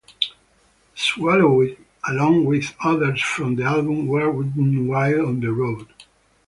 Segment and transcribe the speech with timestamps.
[0.95, 1.77] "Swallowed",
[2.09, 5.89] along with others from the album were written while on the road.